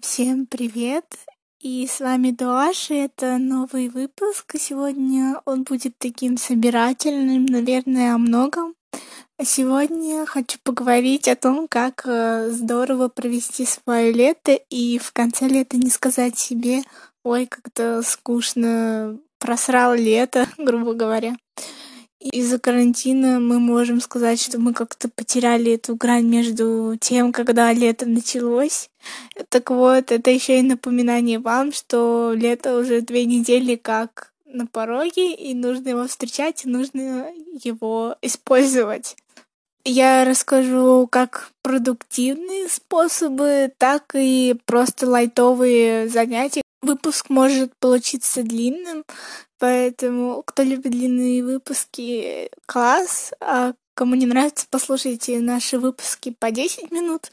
[0.00, 1.04] Всем привет!
[1.60, 4.54] И с вами Дуаша, это новый выпуск.
[4.58, 8.74] Сегодня он будет таким собирательным, наверное, о многом.
[9.42, 15.76] Сегодня хочу поговорить о том, как э, здорово провести свое лето и в конце лета
[15.76, 16.80] не сказать себе,
[17.22, 21.36] ой, как-то скучно, просрал лето, грубо говоря.
[22.20, 28.04] Из-за карантина мы можем сказать, что мы как-то потеряли эту грань между тем, когда лето
[28.04, 28.90] началось.
[29.48, 35.32] Так вот, это еще и напоминание вам, что лето уже две недели как на пороге,
[35.32, 39.16] и нужно его встречать, и нужно его использовать.
[39.84, 46.60] Я расскажу как продуктивные способы, так и просто лайтовые занятия.
[46.82, 49.04] Выпуск может получиться длинным,
[49.58, 56.90] поэтому кто любит длинные выпуски, класс, а кому не нравится, послушайте наши выпуски по 10
[56.90, 57.30] минут.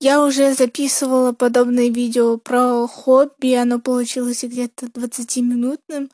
[0.00, 6.10] Я уже записывала подобное видео про хобби, оно получилось где-то 20-минутным,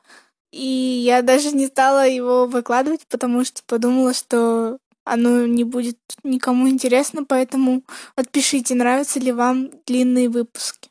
[0.50, 0.66] и
[1.04, 7.24] я даже не стала его выкладывать, потому что подумала, что оно не будет никому интересно,
[7.24, 7.84] поэтому
[8.16, 10.90] отпишите, нравятся ли вам длинные выпуски.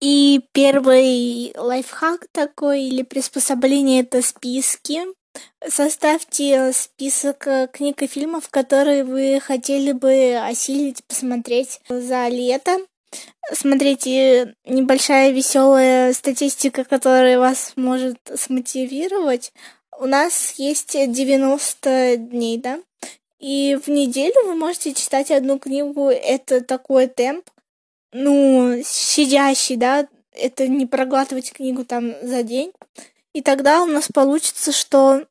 [0.00, 5.00] И первый лайфхак такой или приспособление это списки.
[5.66, 12.78] Составьте список э, книг и фильмов, которые вы хотели бы осилить, посмотреть за лето.
[13.52, 19.52] Смотрите, небольшая веселая статистика, которая вас может смотивировать.
[19.98, 22.80] У нас есть 90 дней, да?
[23.40, 26.08] И в неделю вы можете читать одну книгу.
[26.08, 27.48] Это такой темп,
[28.12, 32.72] ну, сидящий, да, это не проглатывать книгу там за день.
[33.32, 35.26] И тогда у нас получится, что,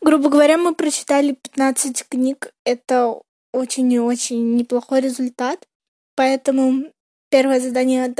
[0.00, 2.52] грубо говоря, мы прочитали 15 книг.
[2.64, 3.20] Это
[3.52, 5.66] очень и очень неплохой результат.
[6.14, 6.92] Поэтому
[7.30, 8.18] первое задание от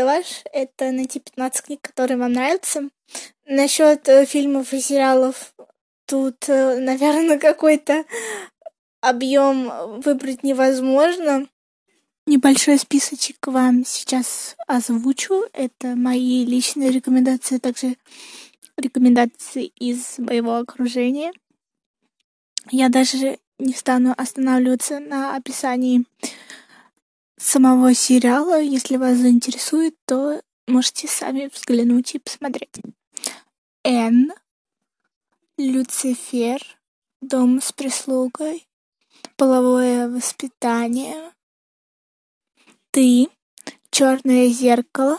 [0.52, 2.88] это найти 15 книг, которые вам нравятся.
[3.46, 5.54] Насчет э, фильмов и сериалов
[6.06, 8.04] тут, э, наверное, какой-то
[9.00, 11.46] объем выбрать невозможно.
[12.26, 15.44] Небольшой списочек вам сейчас озвучу.
[15.52, 17.96] Это мои личные рекомендации, а также
[18.76, 21.32] рекомендации из моего окружения.
[22.70, 26.04] Я даже не стану останавливаться на описании
[27.36, 28.60] самого сериала.
[28.60, 32.80] Если вас заинтересует, то можете сами взглянуть и посмотреть.
[33.84, 34.32] Н.
[35.56, 36.60] Люцифер.
[37.20, 38.66] Дом с прислугой
[39.36, 41.32] половое воспитание,
[42.90, 43.28] ты,
[43.90, 45.18] черное зеркало,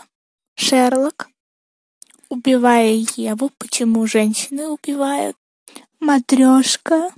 [0.54, 1.28] Шерлок,
[2.28, 5.36] убивая Еву, почему женщины убивают,
[6.00, 7.10] матрешка,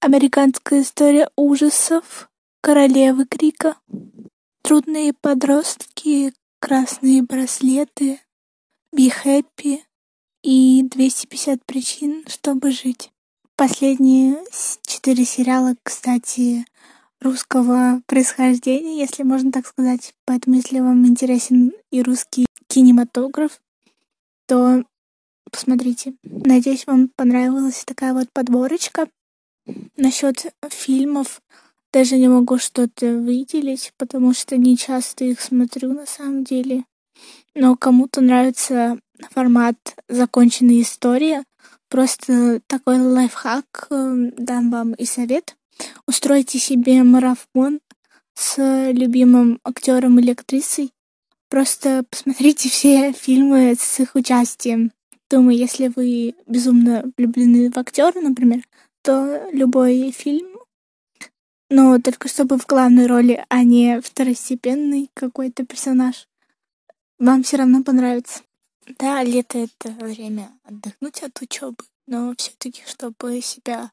[0.00, 2.30] американская история ужасов,
[2.60, 3.76] королевы крика,
[4.62, 8.20] трудные подростки, красные браслеты,
[8.94, 9.80] be happy
[10.42, 13.10] и 250 причин, чтобы жить.
[13.56, 14.42] Последние
[14.86, 16.64] четыре сериала, кстати,
[17.20, 20.14] русского происхождения, если можно так сказать.
[20.24, 23.60] Поэтому, если вам интересен и русский кинематограф,
[24.46, 24.84] то
[25.50, 26.14] посмотрите.
[26.22, 29.08] Надеюсь, вам понравилась такая вот подборочка.
[29.96, 31.40] Насчет фильмов
[31.92, 36.84] даже не могу что-то выделить, потому что не часто их смотрю на самом деле.
[37.54, 38.98] Но кому-то нравится
[39.32, 39.76] формат
[40.08, 41.44] «Законченная история»,
[41.90, 45.56] Просто такой лайфхак эм, дам вам и совет.
[46.06, 47.80] Устройте себе марафон
[48.34, 48.56] с
[48.92, 50.92] любимым актером или актрисой.
[51.48, 54.92] Просто посмотрите все фильмы с их участием.
[55.28, 58.62] Думаю, если вы безумно влюблены в актера, например,
[59.02, 60.48] то любой фильм,
[61.68, 66.26] но только чтобы в главной роли, а не второстепенный какой-то персонаж,
[67.18, 68.42] вам все равно понравится.
[68.98, 73.92] Да, лето это время отдохнуть от учебы, но все-таки, чтобы себя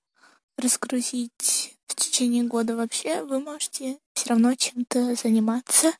[0.57, 5.93] разгрузить в течение года вообще, вы можете все равно чем-то заниматься.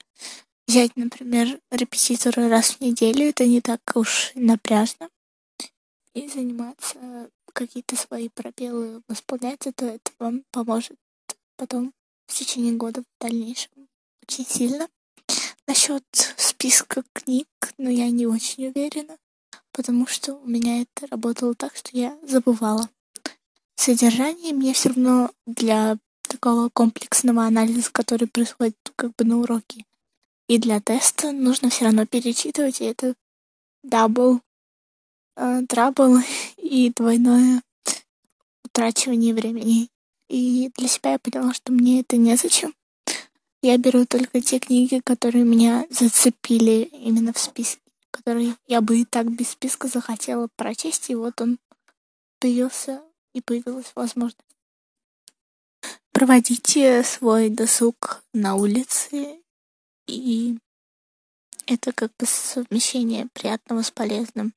[0.68, 5.10] Взять, например, репетиторы раз в неделю, это не так уж напряжно.
[6.14, 10.98] И заниматься, какие-то свои пробелы восполнять, то это вам поможет
[11.56, 11.94] потом
[12.28, 13.72] в течение года в дальнейшем
[14.24, 14.88] очень сильно.
[15.68, 16.04] Насчет
[16.38, 17.48] списка книг,
[17.78, 19.18] но я не очень уверена,
[19.72, 22.90] потому что у меня это работало так, что я забывала.
[23.78, 29.86] Содержание мне все равно для такого комплексного анализа, который происходит как бы на уроке,
[30.48, 33.14] и для теста нужно все равно перечитывать, и это
[33.84, 34.42] double,
[35.36, 36.18] э, trouble
[36.58, 37.62] и двойное
[38.66, 39.90] утрачивание времени.
[40.28, 42.74] И для себя я поняла, что мне это незачем.
[43.62, 47.82] Я беру только те книги, которые меня зацепили именно в списке,
[48.12, 51.58] которые я бы и так без списка захотела прочесть, и вот он
[52.40, 53.02] появился
[53.38, 54.42] и появилась возможность.
[56.12, 59.40] Проводите свой досуг на улице,
[60.08, 60.58] и
[61.68, 64.54] это как бы совмещение приятного с полезным.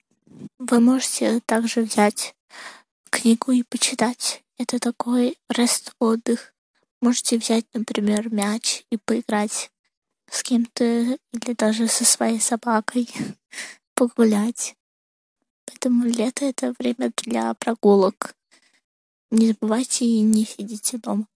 [0.59, 2.35] Вы можете также взять
[3.11, 4.43] книгу и почитать.
[4.57, 6.55] Это такой рест-отдых.
[7.03, 9.71] Можете взять, например, мяч и поиграть
[10.31, 13.09] с кем-то или даже со своей собакой,
[13.95, 14.77] погулять.
[15.67, 18.35] Поэтому лето— это время для прогулок.
[19.31, 21.27] Не забывайте и не сидите дома.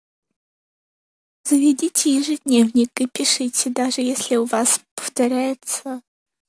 [1.45, 6.01] Заведите ежедневник и пишите, даже если у вас повторяются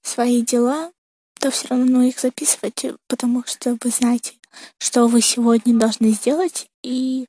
[0.01, 0.91] свои дела,
[1.39, 4.33] то все равно их записывайте, потому что вы знаете,
[4.77, 7.25] что вы сегодня должны сделать, и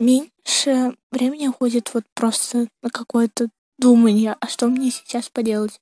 [0.00, 3.48] меньше времени уходит вот просто на какое-то
[3.78, 5.80] думание, а что мне сейчас поделать.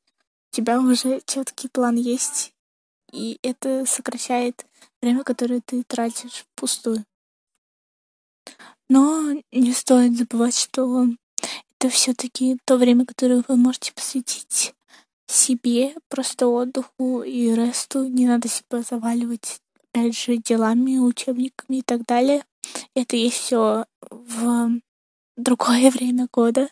[0.52, 2.52] У тебя уже четкий план есть,
[3.12, 4.66] и это сокращает
[5.00, 7.04] время, которое ты тратишь впустую.
[8.88, 11.06] Но не стоит забывать, что
[11.78, 14.74] это все-таки то время, которое вы можете посвятить
[15.26, 18.06] себе, просто отдыху и ресту.
[18.06, 19.60] Не надо себя заваливать,
[19.92, 22.44] опять же, делами, учебниками и так далее.
[22.94, 24.70] Это есть все в
[25.36, 26.68] другое время года.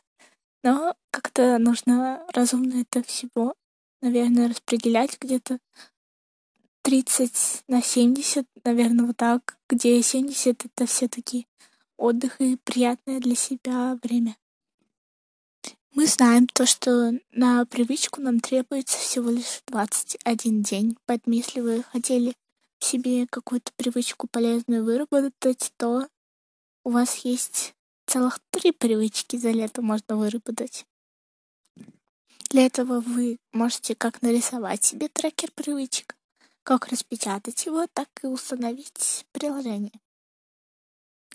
[0.65, 3.55] Но как-то нужно разумно это всего,
[4.01, 5.59] наверное, распределять где-то
[6.83, 11.47] 30 на 70, наверное, вот так, где 70 это все-таки
[11.97, 14.37] отдых и приятное для себя время.
[15.95, 21.83] Мы знаем то, что на привычку нам требуется всего лишь 21 день, поэтому если вы
[21.83, 22.35] хотели
[22.81, 26.09] себе какую-то привычку полезную выработать, то
[26.85, 27.75] у вас есть
[28.07, 30.87] целых три привычки за лето можно выработать.
[32.51, 36.17] Для этого вы можете как нарисовать себе трекер привычек,
[36.63, 39.93] как распечатать его, так и установить приложение.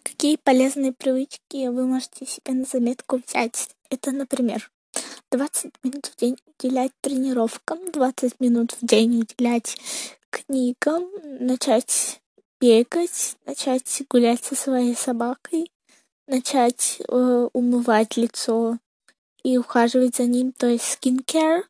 [0.03, 3.69] Какие полезные привычки вы можете себе на заметку взять?
[3.89, 4.71] Это, например,
[5.31, 9.77] 20 минут в день уделять тренировкам, 20 минут в день уделять
[10.29, 12.21] книгам, начать
[12.59, 15.71] бегать, начать гулять со своей собакой,
[16.27, 18.77] начать э, умывать лицо
[19.44, 21.63] и ухаживать за ним, то есть skincare.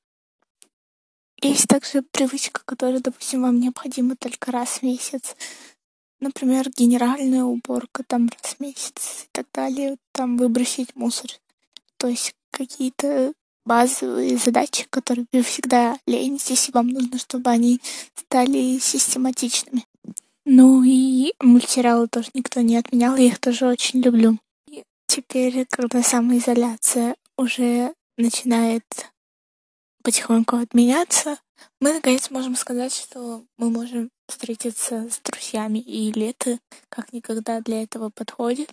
[1.42, 5.36] Есть также привычка, которая, допустим, вам необходима только раз в месяц
[6.20, 11.32] например, генеральная уборка там раз в месяц и так далее, там выбросить мусор.
[11.98, 13.34] То есть какие-то
[13.66, 17.82] базовые задачи, которые вы всегда ленитесь, и вам нужно, чтобы они
[18.16, 19.86] стали систематичными.
[20.46, 24.40] Ну и мультсериалы тоже никто не отменял, я их тоже очень люблю.
[24.70, 28.86] И теперь, когда самоизоляция уже начинает
[30.08, 31.38] потихоньку отменяться,
[31.82, 37.84] мы наконец можем сказать, что мы можем встретиться с друзьями, и лето как никогда для
[37.84, 38.72] этого подходит.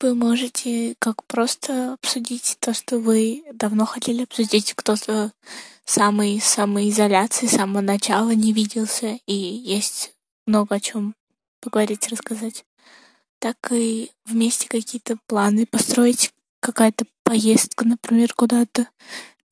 [0.00, 5.32] Вы можете как просто обсудить то, что вы давно хотели обсудить, кто-то
[5.84, 10.14] самой самоизоляции, с самого начала не виделся, и есть
[10.46, 11.14] много о чем
[11.60, 12.64] поговорить, рассказать.
[13.38, 18.88] Так и вместе какие-то планы построить, какая-то поездка, например, куда-то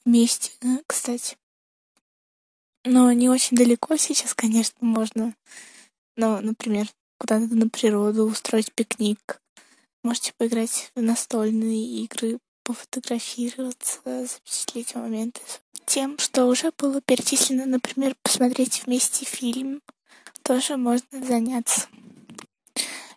[0.04, 0.52] вместе,
[0.86, 1.36] кстати.
[2.84, 5.34] Но не очень далеко сейчас, конечно, можно.
[6.16, 6.86] Но, например,
[7.18, 9.40] куда-то на природу устроить пикник.
[10.02, 15.40] Можете поиграть в настольные игры, пофотографироваться, запечатлеть моменты.
[15.84, 19.82] Тем, что уже было перечислено, например, посмотреть вместе фильм,
[20.42, 21.86] тоже можно заняться.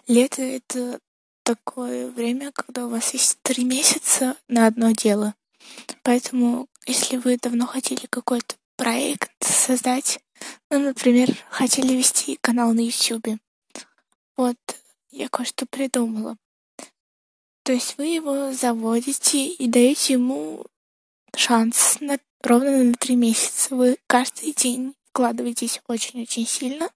[0.07, 0.99] Лето— это
[1.43, 5.35] такое время, когда у вас есть три месяца на одно дело.
[6.01, 10.19] Поэтому, если вы давно хотели какой-то проект создать.
[10.69, 13.39] Ну, например, хотели вести канал на YouTube.
[14.35, 14.57] Вот,
[15.11, 16.37] я кое-что придумала.
[17.63, 20.65] То есть вы его заводите и даете ему
[21.35, 23.73] шанс на, ровно на три месяца.
[23.73, 26.89] Вы каждый день вкладываетесь очень-очень сильно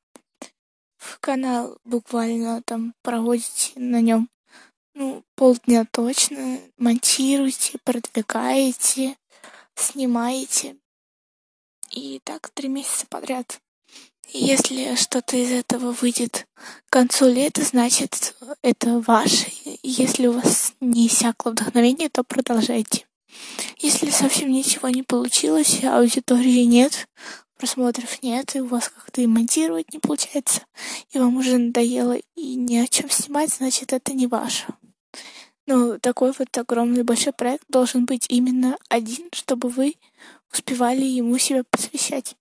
[0.97, 4.29] в канал, буквально там проводите на нем
[4.97, 9.15] ну, полдня точно, монтируете, продвигаете,
[9.75, 10.75] снимаете.
[11.91, 13.61] И так три месяца подряд.
[14.33, 19.45] И если что-то из этого выйдет к концу лета, значит, это ваше.
[19.83, 23.05] Если у вас не иссякло вдохновение, то продолжайте.
[23.77, 27.07] Если совсем ничего не получилось, аудитории нет,
[27.57, 30.61] просмотров нет, и у вас как-то и монтировать не получается,
[31.11, 34.65] и вам уже надоело и ни о чем снимать, значит, это не ваше.
[35.67, 39.95] Ну, такой вот огромный большой проект должен быть именно один, чтобы вы
[40.51, 42.37] успевали ему себя посвящать.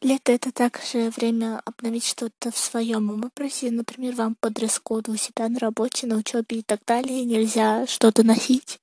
[0.00, 3.70] Лето— это также время обновить что-то в своем образе.
[3.70, 8.22] Например, вам по дресс-коду у себя на работе, на учебе и так далее нельзя что-то
[8.22, 8.80] носить,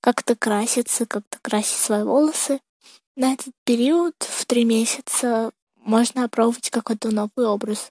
[0.00, 2.60] как-то краситься, как-то красить свои волосы.
[3.16, 7.90] На этот период в три месяца можно опробовать какой-то новый образ.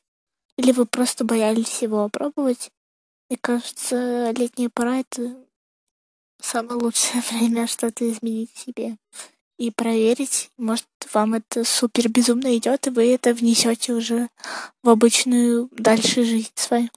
[0.56, 2.72] Или вы просто боялись его опробовать.
[3.30, 5.36] Мне кажется, летняя пора— это
[6.42, 8.98] самое лучшее время что-то изменить в себе
[9.60, 10.50] и проверить.
[10.58, 14.30] Может, вам это супер безумно идет, и вы это внесете уже
[14.82, 16.90] в обычную дальше жизнь свою.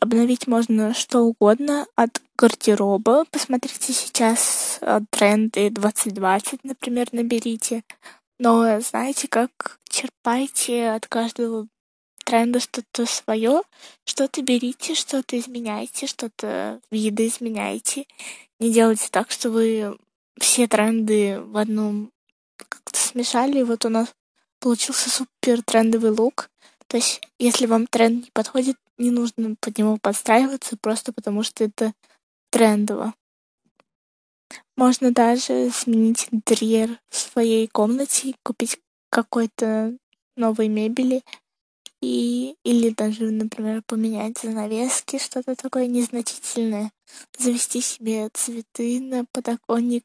[0.00, 3.24] Обновить можно что угодно от гардероба.
[3.30, 7.84] Посмотрите сейчас э, тренды 2020, например, наберите.
[8.38, 11.68] Но знаете, как черпайте от каждого
[12.24, 13.62] тренда что-то свое,
[14.04, 18.06] что-то берите, что-то изменяйте, что-то виды изменяйте.
[18.58, 19.96] Не делайте так, что вы
[20.38, 22.10] все тренды в одном
[22.56, 24.14] как-то смешали, и вот у нас
[24.60, 26.50] получился супер трендовый лук.
[26.86, 31.64] То есть, если вам тренд не подходит, не нужно под него подстраиваться, просто потому что
[31.64, 31.92] это
[32.50, 33.14] трендово.
[34.76, 38.78] Можно даже сменить интерьер в своей комнате, купить
[39.10, 39.96] какой-то
[40.36, 41.22] новой мебели
[42.04, 46.92] и или даже, например, поменять занавески, что-то такое незначительное,
[47.38, 50.04] завести себе цветы на подоконник,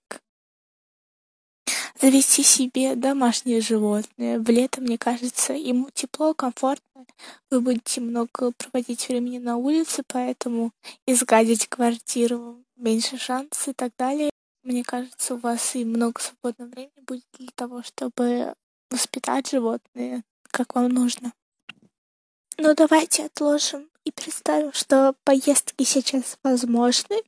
[2.01, 4.39] завести себе домашнее животное.
[4.39, 7.05] В лето, мне кажется, ему тепло, комфортно.
[7.51, 10.71] Вы будете много проводить времени на улице, поэтому
[11.05, 14.29] изгадить квартиру меньше шансов и так далее.
[14.63, 18.53] Мне кажется, у вас и много свободного времени будет для того, чтобы
[18.89, 21.33] воспитать животное, как вам нужно.
[22.61, 27.21] Но давайте отложим и представим, что поездки сейчас возможны,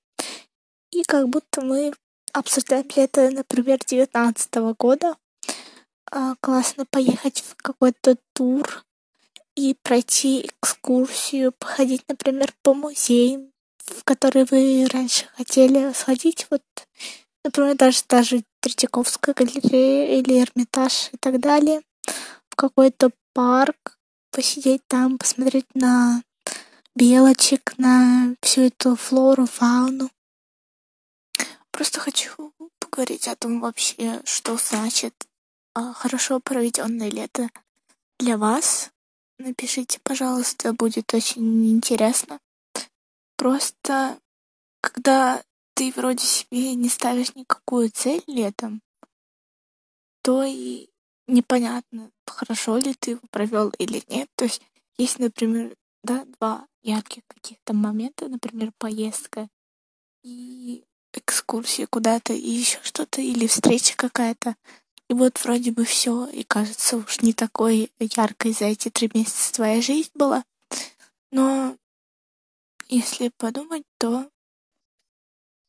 [0.91, 1.93] и как будто мы
[2.33, 5.15] обсуждаем лето, например, девятнадцатого года.
[6.11, 8.83] А, классно поехать в какой-то тур
[9.55, 13.53] и пройти экскурсию, походить, например, по музеям,
[13.85, 16.47] в которые вы раньше хотели сходить.
[16.49, 16.61] Вот,
[17.45, 21.81] например, даже даже Третьяковская галерея или Эрмитаж и так далее.
[22.49, 23.97] В какой-то парк,
[24.31, 26.23] посидеть там, посмотреть на
[26.95, 30.09] белочек, на всю эту флору, фауну.
[31.71, 35.13] Просто хочу поговорить о том вообще, что значит
[35.73, 37.49] а, хорошо проведенное лето
[38.19, 38.91] для вас.
[39.37, 42.39] Напишите, пожалуйста, будет очень интересно.
[43.37, 44.19] Просто
[44.81, 48.81] когда ты вроде себе не ставишь никакую цель летом,
[50.21, 50.90] то и
[51.27, 54.29] непонятно, хорошо ли ты его провел или нет.
[54.35, 54.61] То есть
[54.97, 59.47] есть, например, да, два ярких каких-то момента, например, поездка
[60.23, 64.55] и экскурсия куда-то, и еще что-то, или встреча какая-то.
[65.09, 69.53] И вот вроде бы все, и кажется, уж не такой яркой за эти три месяца
[69.53, 70.43] твоя жизнь была.
[71.31, 71.75] Но
[72.87, 74.29] если подумать, то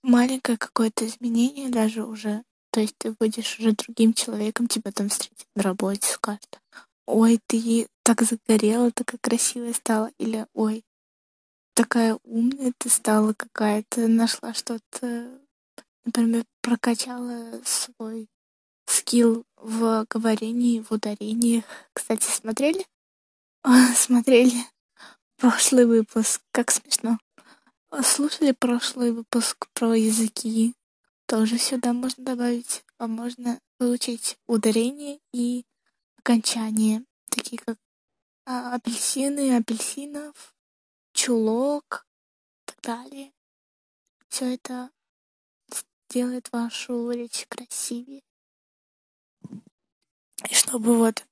[0.02, 5.46] маленькое какое-то изменение даже уже то есть ты будешь уже другим человеком, тебя там встретят
[5.54, 6.58] на работе, скажут,
[7.06, 10.82] ой, ты так загорела, такая красивая стала, или ой,
[11.74, 15.38] такая умная ты стала какая-то, нашла что-то,
[16.06, 18.28] например, прокачала свой
[18.86, 21.64] скилл в говорении, в ударениях.
[21.92, 22.86] Кстати, смотрели?
[23.94, 24.64] Смотрели
[25.36, 27.18] прошлый выпуск, как смешно.
[28.02, 30.74] Слушали прошлый выпуск про языки,
[31.32, 35.64] тоже сюда можно добавить, а можно выучить ударение и
[36.18, 37.78] окончание, такие как
[38.44, 40.54] а, апельсины, апельсинов,
[41.14, 42.06] чулок
[42.60, 43.32] и так далее.
[44.28, 44.90] Все это
[46.10, 48.20] сделает вашу речь красивее.
[50.50, 51.26] И чтобы вот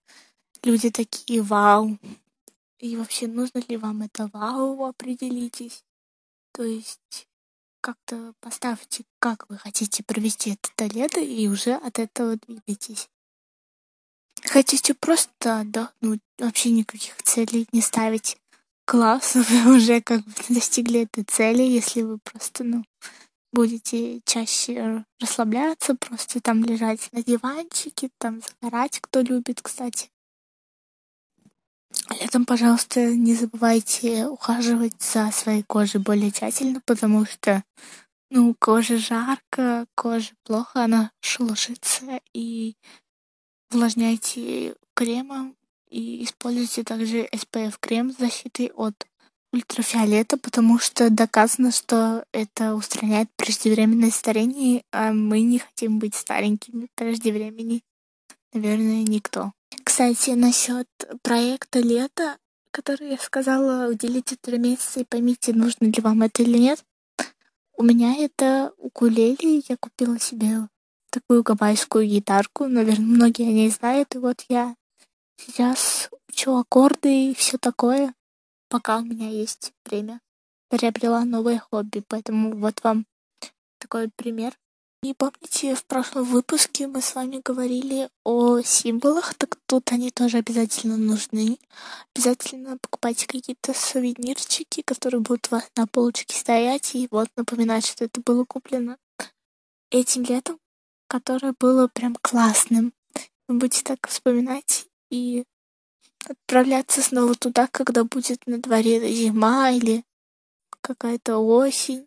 [0.63, 1.99] люди такие вау.
[2.79, 5.85] И вообще, нужно ли вам это вау, определитесь.
[6.53, 7.29] То есть
[7.81, 13.09] как-то поставьте, как вы хотите провести это лето, и уже от этого двигайтесь.
[14.45, 18.37] Хотите просто отдохнуть, вообще никаких целей не ставить.
[18.87, 22.85] Класс, вы уже как бы достигли этой цели, если вы просто, ну,
[23.53, 30.11] будете чаще расслабляться, просто там лежать на диванчике, там загорать, кто любит, кстати.
[32.19, 37.63] Летом, пожалуйста, не забывайте ухаживать за своей кожей более тщательно, потому что,
[38.31, 42.75] ну, кожа жарко, кожа плохо, она шелушится, и
[43.71, 45.57] увлажняйте кремом,
[45.89, 49.07] и используйте также SPF крем с защитой от
[49.53, 56.89] ультрафиолета, потому что доказано, что это устраняет преждевременное старение, а мы не хотим быть старенькими
[56.97, 57.83] преждевремени.
[58.53, 59.53] Наверное, никто.
[60.01, 60.89] Кстати, насчет
[61.23, 62.39] проекта лета,
[62.71, 66.83] который я сказала, уделите три месяца и поймите, нужно ли вам это или нет.
[67.77, 70.71] У меня это укулеле, я купила себе
[71.11, 74.75] такую гавайскую гитарку, наверное, многие о ней знают, и вот я
[75.37, 78.15] сейчас учу аккорды и все такое
[78.71, 80.23] пока у меня есть время.
[80.71, 83.05] Приобрела новое хобби, поэтому вот вам
[83.79, 84.55] такой пример.
[85.03, 90.37] И помните, в прошлом выпуске мы с вами говорили о символах, так тут они тоже
[90.39, 91.59] обязательно нужны.
[92.15, 98.05] Обязательно покупайте какие-то сувенирчики, которые будут у вас на полочке стоять, и вот напоминать, что
[98.05, 98.99] это было куплено
[99.91, 100.59] этим летом,
[101.09, 102.93] которое было прям классным.
[103.49, 105.45] Вы будете так вспоминать и
[106.29, 110.05] отправляться снова туда, когда будет на дворе зима или
[110.83, 112.07] какая-то осень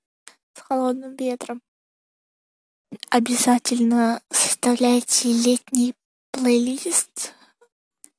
[0.53, 1.59] с холодным ветром.
[3.09, 5.93] Обязательно составляйте летний
[6.31, 7.33] плейлист.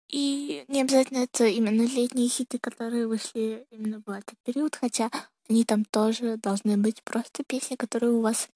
[0.09, 5.11] И не обязательно это именно летние хиты, которые вышли именно в этот период, хотя
[5.49, 8.49] они там тоже должны быть просто песни, которые у вас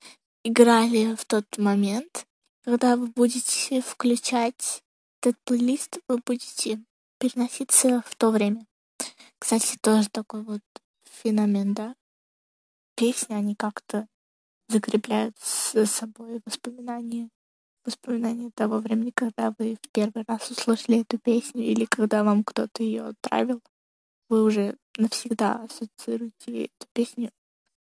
[0.44, 2.26] играли в тот момент.
[2.64, 4.82] Когда вы будете включать
[5.20, 6.80] этот плейлист, вы будете
[7.18, 8.64] переноситься в то время.
[9.38, 10.62] Кстати, тоже такой вот
[11.04, 11.94] феномен, да?
[12.94, 14.06] Песни, они как-то
[14.68, 17.30] закрепляют с собой воспоминания,
[17.84, 22.82] воспоминания того времени, когда вы в первый раз услышали эту песню или когда вам кто-то
[22.82, 23.62] ее отправил.
[24.28, 27.30] Вы уже навсегда ассоциируете эту песню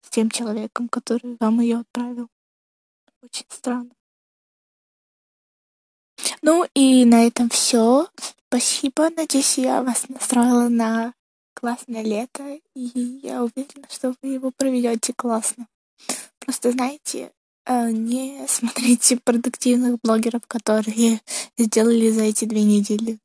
[0.02, 2.28] с тем человеком, который вам ее отправил.
[3.22, 3.90] Очень странно.
[6.42, 8.08] Ну и на этом все.
[8.48, 9.10] Спасибо.
[9.10, 11.14] Надеюсь, я вас настроила на
[11.54, 15.66] классное лето, и я уверена, что вы его проведете классно.
[16.40, 17.32] Просто знаете,
[17.66, 21.20] э, не смотрите продуктивных блогеров, которые
[21.58, 23.18] сделали за эти две недели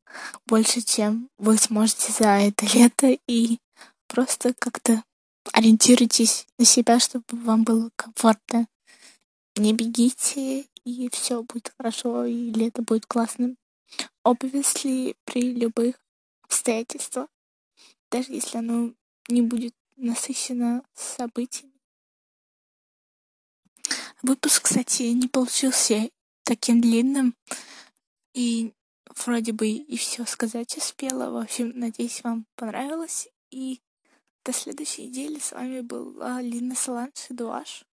[0.46, 3.60] больше, чем вы сможете за это лето, и
[4.08, 5.04] просто как-то
[5.54, 8.68] ориентируйтесь на себя, чтобы вам было комфортно.
[9.56, 13.58] Не бегите и все будет хорошо, и лето будет классным.
[14.26, 15.96] Obviously, при любых
[16.44, 17.28] обстоятельствах,
[18.12, 18.94] даже если оно
[19.28, 21.75] не будет насыщено событиями.
[24.26, 26.10] Выпуск, кстати, не получился
[26.46, 27.36] таким длинным,
[28.34, 28.74] и
[29.24, 31.30] вроде бы и все сказать успела.
[31.30, 33.28] В общем, надеюсь, вам понравилось.
[33.52, 33.82] И
[34.44, 37.84] до следующей недели с вами была Лина Саланш и.